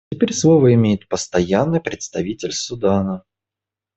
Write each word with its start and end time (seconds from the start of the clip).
Теперь 0.11 0.33
слово 0.33 0.73
имеет 0.73 1.07
Постоянный 1.07 1.79
представитель 1.79 2.53
Судана. 2.53 3.23